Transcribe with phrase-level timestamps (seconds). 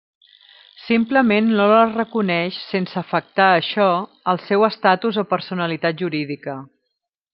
[0.85, 3.87] Simplement no les reconeix sense afectar això
[4.33, 6.57] al seu estatus o personalitat jurídica.